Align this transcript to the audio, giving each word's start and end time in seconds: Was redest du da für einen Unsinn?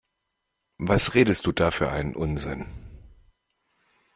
Was 0.79 1.13
redest 1.13 1.45
du 1.45 1.51
da 1.51 1.69
für 1.69 1.91
einen 1.91 2.15
Unsinn? 2.15 2.65